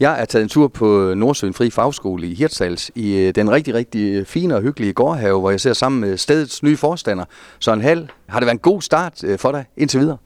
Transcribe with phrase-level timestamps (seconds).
[0.00, 3.74] Jeg er taget en tur på Nordsøen Fri Fagskole i Hirtshals i øh, den rigtig,
[3.74, 7.24] rigtig fine og hyggelige gårdhave, hvor jeg ser sammen med stedets nye forstander,
[7.58, 8.10] Søren Hall.
[8.28, 10.16] Har det været en god start øh, for dig indtil videre?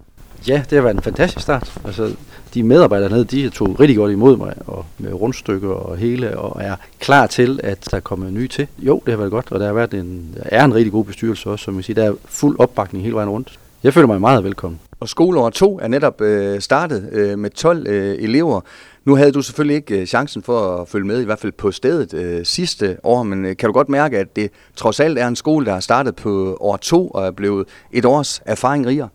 [0.48, 1.72] Ja, det har været en fantastisk start.
[1.84, 2.14] Altså,
[2.54, 6.62] de medarbejdere nede, de tog rigtig godt imod mig, og med rundstykker og hele, og
[6.62, 8.66] er klar til, at der kommer nye til.
[8.78, 11.04] Jo, det har været godt, og der har været en, der er en rigtig god
[11.04, 11.94] bestyrelse også, som jeg siger.
[12.02, 13.58] Der er fuld opbakning hele vejen rundt.
[13.82, 14.80] Jeg føler mig meget velkommen.
[15.00, 18.60] Og skoleår 2 er netop øh, startet øh, med 12 øh, elever.
[19.04, 21.70] Nu havde du selvfølgelig ikke øh, chancen for at følge med, i hvert fald på
[21.70, 25.28] stedet øh, sidste år, men øh, kan du godt mærke, at det trods alt er
[25.28, 29.08] en skole, der har startet på år 2 og er blevet et års erfaring rigere?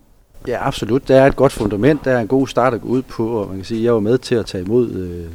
[0.48, 1.07] Ja, absolut.
[1.07, 2.05] Der er et godt fundament.
[2.05, 3.93] Der er en god start at gå ud på, og man kan sige, at jeg
[3.93, 5.25] var med til at tage imod øh,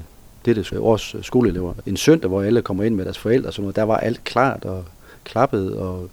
[0.45, 1.75] dette års skoleelever.
[1.87, 4.65] En søndag, hvor alle kommer ind med deres forældre, så noget, der var alt klart
[4.65, 4.85] og
[5.25, 6.11] klappet, og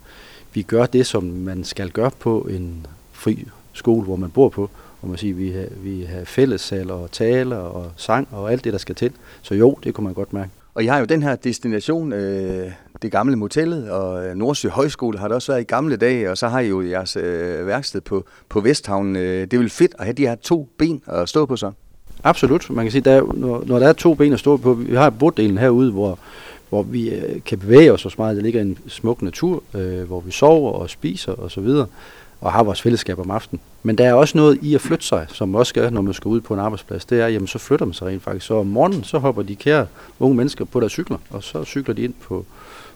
[0.54, 4.70] vi gør det, som man skal gøre på en fri skole, hvor man bor på.
[5.02, 8.74] Og man siger, vi har, vi har fællessal og taler og sang og alt det,
[8.74, 9.12] der skal til.
[9.42, 10.50] Så jo, det kunne man godt mærke.
[10.74, 15.20] Og jeg har jo den her destination, øh, det gamle motellet, og øh, Nordsjø Højskole
[15.20, 18.02] har det også været i gamle dage, og så har I jo jeres øh, værksted
[18.02, 19.16] på, på Vesthavn.
[19.16, 21.72] Øh, det er vel fedt at have de her to ben at stå på så?
[22.24, 22.70] Absolut.
[22.70, 24.96] Man kan sige, der er, når, når der er to ben at stå på, vi
[24.96, 26.20] har borddelen herude, hvor,
[26.70, 28.38] hvor vi øh, kan bevæge os så meget.
[28.38, 31.88] Der ligger en smuk natur, øh, hvor vi sover og spiser osv., og, så videre,
[32.42, 33.62] og har vores fællesskab om aftenen.
[33.84, 36.30] Men der er også noget i at flytte sig, som også gør, når man skal
[36.30, 37.06] ud på en arbejdsplads.
[37.06, 38.46] Det er, jamen så flytter man sig rent faktisk.
[38.46, 39.88] Så om morgenen, så hopper de kære
[40.20, 42.46] unge mennesker på deres cykler, og så cykler de ind på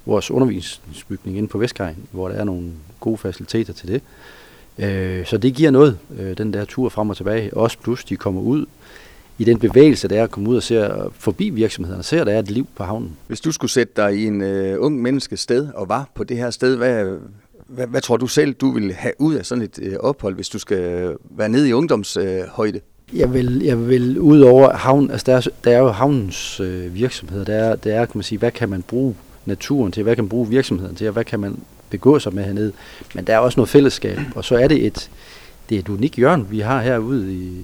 [0.05, 4.01] vores undervisningsbygning inde på Vestkajen, hvor der er nogle gode faciliteter til det.
[4.77, 7.57] Øh, så det giver noget, øh, den der tur frem og tilbage.
[7.57, 8.65] Også plus, de kommer ud
[9.37, 12.27] i den bevægelse, der er at komme ud og se forbi virksomhederne, og ser, at
[12.27, 13.17] der er et liv på havnen.
[13.27, 16.37] Hvis du skulle sætte dig i en øh, ung menneskes sted og var på det
[16.37, 17.17] her sted, hvad,
[17.67, 20.49] hvad, hvad tror du selv, du vil have ud af sådan et øh, ophold, hvis
[20.49, 22.77] du skal øh, være nede i ungdomshøjde?
[23.13, 26.59] Øh, jeg vil, jeg vil ud over havn, altså der er, der er jo havnens
[26.59, 30.03] øh, virksomheder, der er, der er, kan man sige, hvad kan man bruge naturen til,
[30.03, 32.71] hvad kan man bruge virksomheden til, og hvad kan man begå sig med hernede.
[33.15, 35.09] Men der er også noget fællesskab, og så er det et,
[35.69, 37.61] det er et unikt hjørne, vi har herude, i,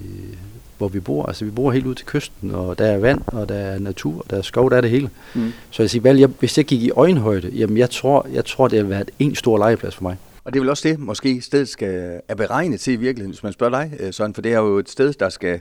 [0.78, 1.26] hvor vi bor.
[1.26, 4.18] Altså vi bor helt ud til kysten, og der er vand, og der er natur,
[4.18, 5.10] og der er skov, der er det hele.
[5.34, 5.52] Mm.
[5.70, 8.68] Så jeg siger, vel, jeg, hvis jeg gik i øjenhøjde, jamen jeg tror, jeg tror
[8.68, 10.16] det har været en stor legeplads for mig.
[10.44, 13.42] Og det er vel også det, måske stedet skal er beregnet til i virkeligheden, hvis
[13.42, 15.60] man spørger dig, øh, sådan, for det er jo et sted, der skal, jeg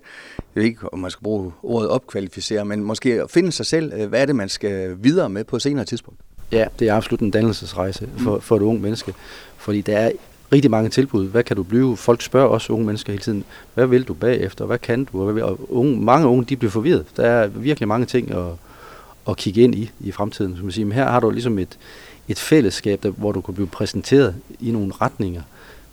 [0.54, 4.22] ved ikke, om man skal bruge ordet opkvalificere, men måske finde sig selv, øh, hvad
[4.22, 6.20] er det, man skal videre med på et senere tidspunkt?
[6.52, 9.14] Ja, det er absolut en dannelsesrejse for, for et ung menneske,
[9.58, 10.12] fordi der er
[10.52, 11.28] rigtig mange tilbud.
[11.28, 11.98] Hvad kan du blive?
[11.98, 14.66] Folk spørger også unge mennesker hele tiden, hvad vil du bagefter?
[14.66, 15.42] Hvad kan du?
[15.44, 17.06] Og, unge, mange unge, de bliver forvirret.
[17.18, 18.46] Der er virkelig mange ting at,
[19.30, 20.56] at kigge ind i i fremtiden.
[20.56, 21.78] Som man siger, men her har du ligesom et,
[22.28, 25.42] et fællesskab, der, hvor du kan blive præsenteret i nogle retninger,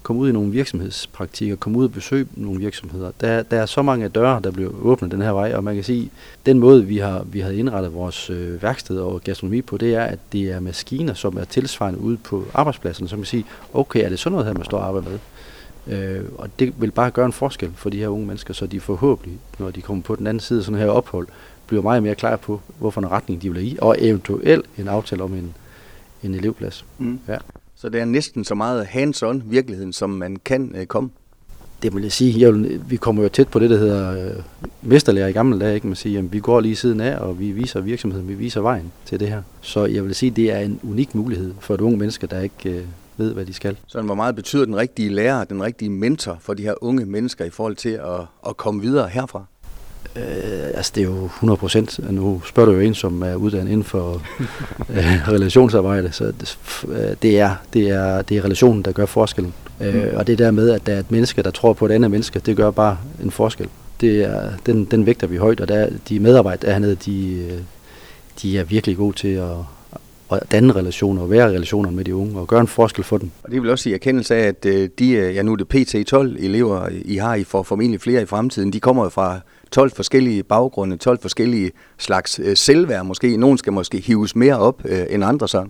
[0.02, 3.10] komme ud i nogle virksomhedspraktikker, komme ud og besøge nogle virksomheder.
[3.20, 5.84] Der, der er så mange døre, der bliver åbnet den her vej, og man kan
[5.84, 6.10] sige,
[6.46, 10.02] den måde, vi har, vi har indrettet vores øh, værksted og gastronomi på, det er,
[10.02, 13.44] at det er maskiner, som er tilsvarende ude på arbejdspladsen, som kan sige,
[13.74, 15.18] okay, er det sådan noget her, man står og arbejder med?
[15.88, 18.80] Øh, og det vil bare gøre en forskel for de her unge mennesker, så de
[18.80, 21.26] forhåbentlig, når de kommer på den anden side af sådan her ophold,
[21.66, 25.22] bliver meget mere klar på, hvorfor en retning de vil i, og eventuelt en aftale
[25.22, 25.54] om en,
[26.22, 26.84] en elevplads.
[26.98, 27.20] Mm.
[27.28, 27.36] Ja.
[27.80, 31.10] Så det er næsten så meget hands-on virkeligheden, som man kan øh, komme.
[31.82, 32.40] Det vil jeg sige.
[32.40, 34.42] Jeg vil, vi kommer jo tæt på det, der hedder øh,
[34.82, 35.74] mesterlærer i gamle dage.
[35.74, 35.86] Ikke?
[35.86, 38.92] Man siger, jamen, vi går lige siden af, og vi viser virksomheden, vi viser vejen
[39.06, 39.42] til det her.
[39.60, 42.70] Så jeg vil sige, det er en unik mulighed for et unge menneske, der ikke
[42.70, 42.84] øh,
[43.16, 43.76] ved, hvad de skal.
[43.86, 47.44] Så hvor meget betyder den rigtige lærer, den rigtige mentor for de her unge mennesker
[47.44, 49.44] i forhold til at, at komme videre herfra?
[50.16, 52.00] Øh, altså det er jo 100 procent.
[52.10, 54.22] Nu spørger du jo en, som er uddannet inden for
[54.90, 59.54] øh, relationsarbejde, så det, øh, det, er, det, er, det er relationen, der gør forskellen.
[59.80, 60.16] Øh, mm.
[60.16, 62.38] Og det der med, at der er et menneske, der tror på et andet menneske,
[62.38, 63.68] det gør bare en forskel.
[64.00, 67.58] Det er, den, den vægter vi højt, og der, de medarbejdere hernede, de, øh,
[68.42, 69.56] de er virkelig gode til at,
[70.30, 73.30] at danne relationer og være relationer med de unge og gøre en forskel for dem.
[73.42, 76.44] Og det vil også i erkendelse af, at øh, de, ja nu er det PT12
[76.44, 79.40] elever, I har, I får formentlig flere i fremtiden, de kommer jo fra
[79.70, 83.36] 12 forskellige baggrunde, 12 forskellige slags øh, selvværd måske.
[83.36, 85.66] Nogen skal måske hives mere op øh, end andre så.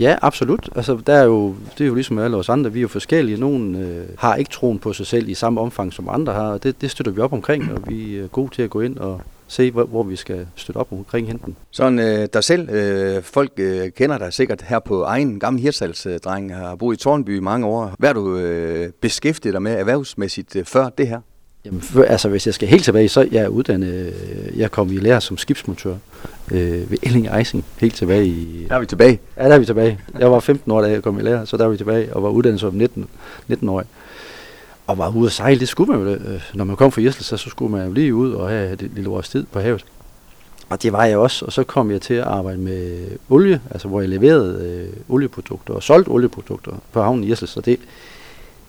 [0.00, 0.68] Ja, absolut.
[0.76, 3.40] Altså, der er jo, det er jo ligesom alle os andre, vi er jo forskellige.
[3.40, 6.62] Nogen øh, har ikke troen på sig selv i samme omfang, som andre har, og
[6.62, 9.20] det, det støtter vi op omkring, og vi er gode til at gå ind og
[9.48, 11.56] se, hvor, hvor vi skal støtte op omkring henten.
[11.70, 16.56] Sådan øh, dig selv, øh, folk øh, kender dig sikkert her på egen gammel hirsalsdreng,
[16.56, 17.94] har boet i Tornby i mange år.
[17.98, 21.20] Hvad har du øh, beskæftiget dig med erhvervsmæssigt øh, før det her?
[21.64, 24.14] Jamen, for, altså hvis jeg skal helt tilbage, så jeg er uddannet,
[24.56, 25.94] jeg kom i lære som skibsmontør
[26.50, 28.66] øh, ved Elling Eising, helt tilbage i...
[28.68, 29.20] Der er vi tilbage?
[29.36, 30.00] Ja, der er vi tilbage.
[30.18, 32.22] Jeg var 15 år, da jeg kom i lære, så der er vi tilbage, og
[32.22, 33.06] var uddannet som 19,
[33.48, 33.84] 19 år.
[34.88, 37.24] Og var ude at sejle, det skulle man jo, øh, når man kom fra Jesle,
[37.24, 39.84] så, så skulle man jo lige ud og have et lille års tid på havet.
[40.68, 43.88] Og det var jeg også, og så kom jeg til at arbejde med olie, altså
[43.88, 47.80] hvor jeg leverede øh, olieprodukter og solgte olieprodukter på havnen i Jesles, og det,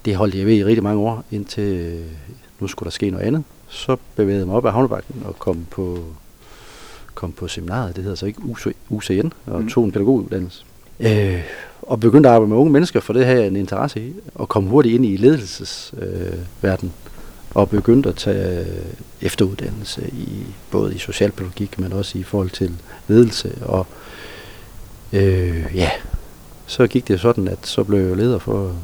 [0.06, 2.06] det holdt jeg ved i rigtig mange år, indtil øh,
[2.60, 3.44] nu skulle der ske noget andet.
[3.68, 6.06] Så bevægede jeg mig op af havnebakken og kom på,
[7.16, 8.42] kom på seminaret, det hedder så ikke
[8.90, 9.70] UCN, og mm.
[9.70, 10.66] tog en pædagoguddannelse.
[11.00, 11.42] Øh,
[11.90, 14.50] og begyndte at arbejde med unge mennesker, for det havde jeg en interesse i, og
[14.50, 17.12] kom hurtigt ind i ledelsesverdenen, øh,
[17.56, 18.66] og begyndte at tage øh,
[19.22, 22.72] efteruddannelse i både i socialpædagogik, men også i forhold til
[23.08, 23.58] ledelse.
[23.62, 23.88] Og
[25.14, 25.90] øh, ja,
[26.66, 28.76] så gik det sådan, at så blev jeg leder for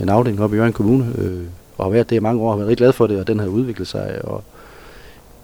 [0.00, 1.44] en afdeling op i Jørgen Kommune, øh,
[1.78, 3.38] og har været det i mange år, og været rigtig glad for det, og den
[3.38, 4.44] har udviklet sig, og,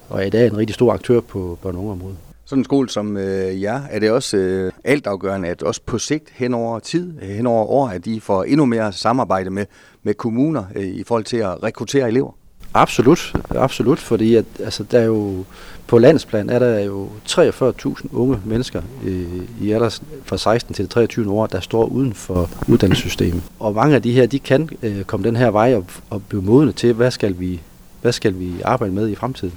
[0.09, 2.32] og er i dag en rigtig stor aktør på børne- og ungeområdet.
[2.45, 6.29] Sådan en skole som øh, jer, er det også øh, altafgørende, at også på sigt
[6.33, 9.65] hen over tid, øh, hen over år, at de får endnu mere samarbejde med,
[10.03, 12.31] med kommuner øh, i forhold til at rekruttere elever?
[12.73, 15.43] Absolut, absolut, fordi at, altså, der er jo,
[15.87, 21.31] på landsplan er der jo 43.000 unge mennesker øh, i alders fra 16 til 23
[21.31, 23.43] år, der står uden for uddannelsessystemet.
[23.59, 26.41] Og mange af de her, de kan øh, komme den her vej og, og blive
[26.41, 27.61] modne til, hvad skal, vi,
[28.01, 29.53] hvad skal vi arbejde med i fremtiden.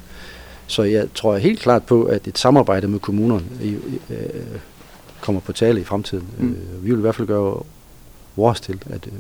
[0.67, 3.45] Så jeg tror helt klart på, at et samarbejde med kommunerne
[4.11, 4.19] øh,
[5.21, 6.29] kommer på tale i fremtiden.
[6.39, 6.51] Mm.
[6.51, 7.63] Øh, vi vil i hvert fald gøre
[8.37, 9.13] vores til, at øh,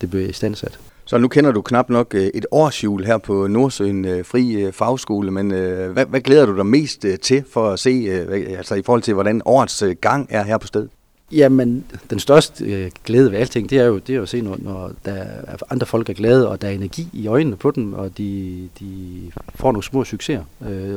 [0.00, 0.78] det bliver i standsat.
[1.04, 5.30] Så nu kender du knap nok øh, et årsjul her på Nordsøen øh, Fri Fagskole,
[5.30, 5.50] men
[5.92, 8.08] hvad, hvad glæder du dig mest til for at se,
[8.56, 10.88] altså i forhold til, hvordan årets gang er her på stedet?
[11.32, 14.56] Jamen, den største glæde ved alting, det er jo, det er jo at se, når,
[14.58, 17.92] når der er andre folk er glade, og der er energi i øjnene på dem,
[17.92, 19.20] og de, de
[19.54, 20.44] får nogle små succeser.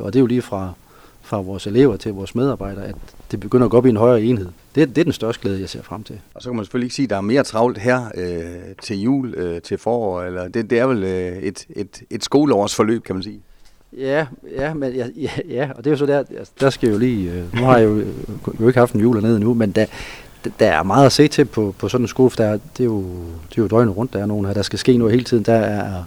[0.01, 0.73] og det er jo lige fra
[1.23, 2.95] fra vores elever til vores medarbejdere, at
[3.31, 4.47] det begynder at gå op i en højere enhed.
[4.75, 6.19] Det, det er den største glæde, jeg ser frem til.
[6.33, 9.01] Og så kan man selvfølgelig ikke sige, at der er mere travlt her øh, til
[9.01, 13.15] jul, øh, til forår, eller det, det er vel øh, et, et, et skoleårsforløb, kan
[13.15, 13.39] man sige.
[13.97, 16.89] Ja, ja, men, ja, ja, ja, og det er jo så der, altså, der skal
[16.89, 18.03] jo lige, øh, nu har jeg jo,
[18.59, 19.85] jo ikke haft en jul nede nu, men der,
[20.59, 22.83] der er meget at se til på, på sådan en skole, for der, det, er
[22.83, 23.01] jo,
[23.49, 25.43] det er jo døgnet rundt, der er nogen her, der skal ske noget hele tiden,
[25.43, 26.03] der er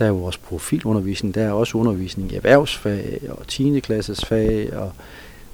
[0.00, 3.80] der er jo vores profilundervisning, der er også undervisning i erhvervsfag og 10.
[3.80, 4.92] klasses fag, og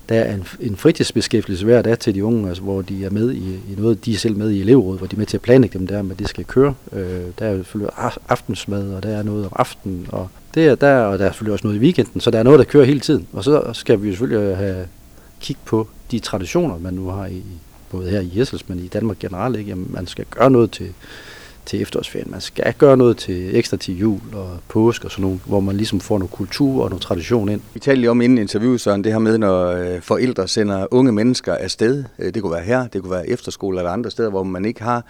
[0.09, 3.33] der er en, en fritidsbeskæftigelse hver dag til de unge, altså, hvor de er med
[3.33, 5.43] i, i noget, de er selv med i elevrådet, hvor de er med til at
[5.43, 6.75] planlægge dem der, men det skal køre.
[6.93, 7.93] Øh, der er jo selvfølgelig
[8.29, 11.53] aftensmad, og der er noget om aftenen, og det er der, og der er selvfølgelig
[11.53, 13.27] også noget i weekenden, så der er noget, der kører hele tiden.
[13.33, 14.87] Og så skal vi jo selvfølgelig have
[15.41, 17.43] kig på de traditioner, man nu har i,
[17.97, 19.57] både her i Jessels, men i Danmark generelt.
[19.57, 19.69] Ikke?
[19.69, 20.93] Jamen, man skal gøre noget til,
[21.67, 22.31] til efterårsferien.
[22.31, 25.77] Man skal gøre noget til ekstra til jul og påske og sådan noget, hvor man
[25.77, 27.61] ligesom får noget kultur og noget tradition ind.
[27.75, 31.13] Vi talte lige om inden interviewet, Søren, det her med, når øh, forældre sender unge
[31.13, 32.05] mennesker afsted.
[32.19, 34.83] Øh, det kunne være her, det kunne være efterskole eller andre steder, hvor man ikke
[34.83, 35.05] har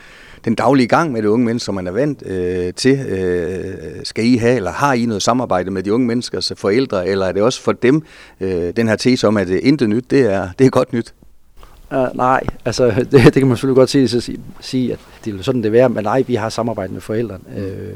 [0.45, 2.99] den daglige gang med det unge mennesker, man er vant øh, til.
[2.99, 3.65] Øh,
[4.05, 7.33] skal I have, eller har I noget samarbejde med de unge menneskers forældre, eller er
[7.33, 8.03] det også for dem
[8.41, 11.15] øh, den her tese om, at det intet nyt, det er, det er godt nyt?
[11.91, 15.35] Uh, nej, altså det, det kan man selvfølgelig godt sige, så sige, sige, at det
[15.35, 17.45] er sådan det er, men nej, vi har samarbejde med forældrene.
[17.49, 17.63] Mm.
[17.63, 17.95] Øh,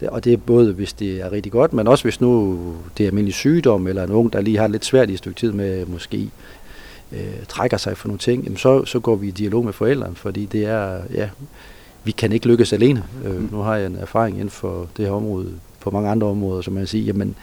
[0.00, 2.58] det, og det er både, hvis det er rigtig godt, men også hvis nu
[2.98, 5.38] det er almindelig sygdom, eller en ung, der lige har lidt svært i et stykke
[5.38, 6.30] tid med måske
[7.12, 10.16] øh, trækker sig for nogle ting, jamen så, så går vi i dialog med forældrene,
[10.16, 11.28] fordi det er, ja,
[12.04, 13.04] vi kan ikke lykkes alene.
[13.24, 13.48] Øh, mm.
[13.52, 16.74] Nu har jeg en erfaring inden for det her område, på mange andre områder, som
[16.74, 17.36] man siger, jamen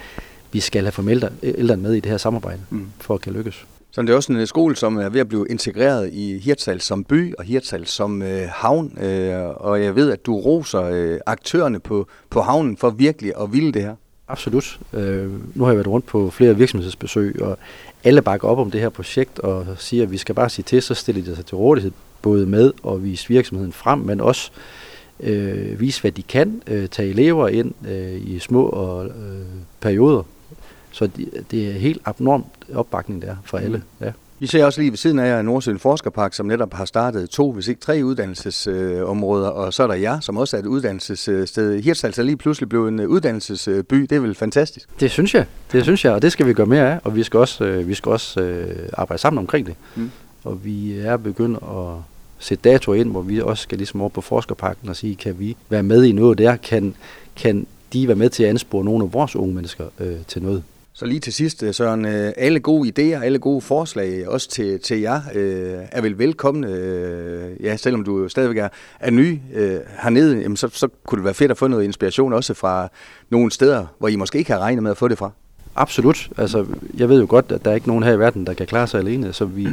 [0.52, 2.88] vi skal have forældrene med i det her samarbejde, mm.
[3.00, 3.66] for at kan lykkes.
[3.96, 6.84] Så det er også en øh, skole, som er ved at blive integreret i Hirtshals
[6.84, 8.98] som by og Hirtshals som øh, havn.
[9.04, 13.54] Øh, og jeg ved, at du roser øh, aktørerne på, på havnen for virkelig at
[13.54, 13.96] ville det her.
[14.28, 14.80] Absolut.
[14.94, 17.58] Øh, nu har jeg været rundt på flere virksomhedsbesøg, og
[18.04, 20.82] alle bakker op om det her projekt og siger, at vi skal bare sige til,
[20.82, 21.92] så stiller de sig til rådighed
[22.22, 24.52] både med at vise virksomheden frem, men også
[25.20, 29.12] øh, vise, hvad de kan, øh, tage elever ind øh, i små og, øh,
[29.82, 30.24] perioder.
[30.96, 33.78] Så det, det er helt abnormt opbakning der for alle.
[33.78, 34.06] Mm.
[34.06, 34.12] Ja.
[34.40, 37.52] Vi ser også lige ved siden af jer Nordsøen Forskerpark, som netop har startet to,
[37.52, 41.82] hvis ikke tre uddannelsesområder, og så er der jer, som også er et uddannelsessted.
[41.82, 43.96] Hirtshals er lige pludselig blevet en uddannelsesby.
[43.96, 44.90] Det er vel fantastisk?
[45.00, 45.46] Det synes jeg.
[45.72, 47.88] Det synes jeg, og det skal vi gøre mere af, og vi skal også, øh,
[47.88, 49.76] vi skal også øh, arbejde sammen omkring det.
[49.96, 50.12] Mm.
[50.44, 51.96] Og vi er begyndt at
[52.40, 55.56] sætte datoer ind, hvor vi også skal ligesom over på Forskerparken og sige, kan vi
[55.70, 56.56] være med i noget der?
[56.56, 56.96] Kan,
[57.36, 60.64] kan de være med til at anspore nogle af vores unge mennesker øh, til noget?
[60.98, 64.50] Så lige til sidst, øh, Søren, øh, alle gode idéer, alle gode forslag, øh, også
[64.50, 66.68] til, til jer, øh, er vel velkomne.
[67.64, 69.40] ja, selvom du stadigvæk er, er ny
[70.04, 72.88] hernede, jamen så, så kunne det være fedt at få noget inspiration også fra
[73.30, 75.32] nogle steder, hvor I måske ikke har regnet med at få det fra.
[75.76, 76.30] Absolut.
[76.38, 76.66] Altså,
[76.98, 78.88] jeg ved jo godt, at der er ikke nogen her i verden, der kan klare
[78.88, 79.68] sig alene, så vi,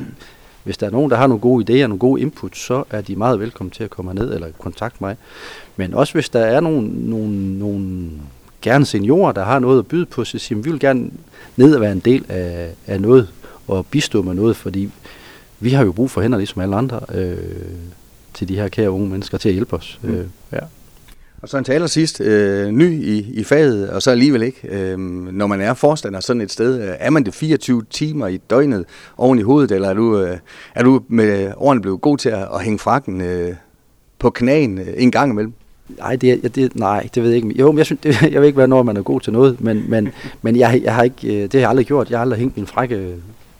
[0.64, 3.16] hvis der er nogen, der har nogle gode idéer, nogle gode input, så er de
[3.16, 5.16] meget velkommen til at komme ned eller kontakte mig.
[5.76, 8.10] Men også hvis der er nogle, nogle, nogle
[8.62, 11.10] gerne seniorer, der har noget at byde på, så siger vi vil gerne
[11.56, 13.28] ned og være en del af, af noget,
[13.68, 14.90] og bistå med noget, fordi
[15.60, 17.36] vi har jo brug for hænder, ligesom alle andre, øh,
[18.34, 20.00] til de her kære unge mennesker, til at hjælpe os.
[20.02, 20.14] Mm.
[20.14, 20.58] Øh, ja.
[21.42, 24.68] Og så en taler sidst, øh, ny i, i faget, og så alligevel ikke.
[24.68, 28.36] Øh, når man er forstander sådan et sted, øh, er man det 24 timer i
[28.36, 28.84] døgnet
[29.16, 30.38] oven i hovedet, eller er du, øh,
[30.74, 33.54] er du med årene blevet god til at, at hænge frakken øh,
[34.18, 35.52] på knæen øh, en gang imellem?
[35.98, 37.58] Nej, det, det, nej, det ved jeg ikke.
[37.58, 39.84] Jo, men jeg, synes, det, jeg ved ikke, hvornår man er god til noget, men,
[39.90, 40.08] men,
[40.42, 42.10] men jeg, jeg har ikke, øh, det har jeg aldrig gjort.
[42.10, 43.14] Jeg har aldrig hængt min frække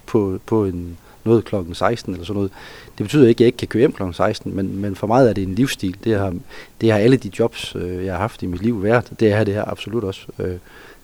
[0.07, 2.51] på, på en, noget klokken 16 eller sådan noget.
[2.99, 5.29] Det betyder ikke, at jeg ikke kan køre hjem klokken 16, men, men for mig
[5.29, 5.97] er det en livsstil.
[6.05, 6.35] Det har,
[6.81, 9.13] det har alle de jobs, øh, jeg har haft i mit liv været.
[9.21, 10.27] Det er det her absolut også.
[10.39, 10.57] Øh,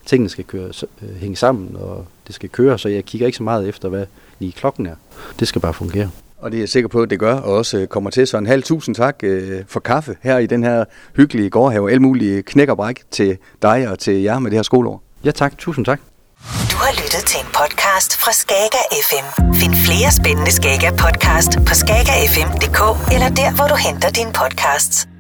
[0.07, 0.71] tingene skal køre,
[1.21, 4.07] hænge sammen, og det skal køre, så jeg kigger ikke så meget efter, hvad
[4.39, 4.95] lige klokken er.
[5.41, 6.11] Det skal bare fungere.
[6.41, 8.27] Og det er jeg sikker på, at det gør, og også kommer til.
[8.27, 10.85] Så en halv tusind tak øh, for kaffe her i den her
[11.17, 11.91] hyggelige gårdhave.
[11.91, 15.03] Alle mulige knæk og bræk til dig og til jer med det her skoleår.
[15.25, 16.01] Ja tak, tusind tak.
[16.71, 19.27] Du har lyttet til en podcast fra Skager FM.
[19.55, 22.81] Find flere spændende Skager podcast på skagerfm.dk
[23.15, 25.18] eller der, hvor du henter dine podcasts.